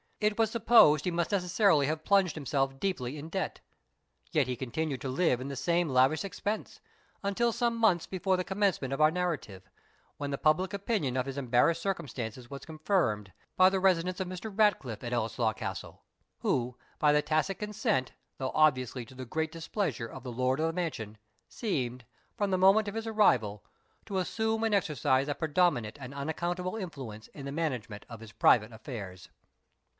It 0.19 0.37
was 0.37 0.51
supposed 0.51 1.05
he 1.05 1.11
must 1.11 1.31
necessarily 1.31 1.85
have 1.87 2.03
plunged 2.03 2.35
himself 2.35 2.79
deeply 2.79 3.17
in 3.17 3.29
debt. 3.29 3.59
Yet 4.31 4.45
he 4.47 4.55
continued 4.55 5.01
to 5.01 5.09
live 5.09 5.41
in 5.41 5.47
the 5.47 5.55
same 5.55 5.89
lavish 5.89 6.23
expense, 6.23 6.79
until 7.23 7.51
some 7.51 7.75
months 7.75 8.05
before 8.07 8.37
the 8.37 8.43
commencement 8.43 8.93
of 8.93 9.01
our 9.01 9.09
narrative, 9.11 9.69
when 10.17 10.29
the 10.31 10.39
public 10.39 10.73
opinion 10.73 11.17
of 11.17 11.25
his 11.27 11.37
embarrassed 11.37 11.81
circumstances 11.83 12.49
was 12.49 12.65
confirmed, 12.65 13.31
by 13.55 13.69
the 13.69 13.79
residence 13.79 14.19
of 14.19 14.27
Mr. 14.27 14.51
Ratcliffe 14.55 15.03
at 15.03 15.11
Ellieslaw 15.13 15.53
Castle, 15.55 16.03
who, 16.39 16.77
by 16.97 17.11
the 17.11 17.23
tacit 17.23 17.59
consent, 17.59 18.11
though 18.37 18.51
obviously 18.55 19.05
to 19.05 19.15
the 19.15 19.25
great 19.25 19.51
displeasure, 19.51 20.07
of 20.07 20.23
the 20.23 20.31
lord 20.31 20.59
of 20.59 20.67
the 20.67 20.73
mansion, 20.73 21.17
seemed, 21.47 22.05
from 22.35 22.49
the 22.49 22.57
moment 22.59 22.87
of 22.87 22.95
his 22.95 23.07
arrival, 23.07 23.63
to 24.05 24.17
assume 24.19 24.63
and 24.63 24.73
exercise 24.73 25.27
a 25.27 25.35
predominant 25.35 25.97
and 25.99 26.13
unaccountable 26.13 26.75
influence 26.75 27.27
in 27.29 27.45
the 27.45 27.51
management 27.51 28.05
of 28.09 28.19
his 28.19 28.31
private 28.31 28.71
affairs. 28.71 29.29